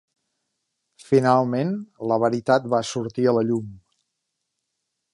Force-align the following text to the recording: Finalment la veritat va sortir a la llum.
Finalment 1.09 1.75
la 2.13 2.19
veritat 2.25 2.67
va 2.75 2.83
sortir 2.95 3.29
a 3.33 3.39
la 3.39 3.45
llum. 3.51 3.73